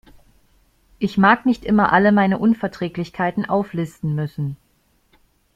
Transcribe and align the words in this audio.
Ich 0.97 1.19
mag 1.19 1.45
nicht 1.45 1.63
immer 1.63 1.93
alle 1.93 2.11
meine 2.11 2.39
Unverträglichkeiten 2.39 3.45
auflisten 3.47 4.15
müssen. 4.15 4.57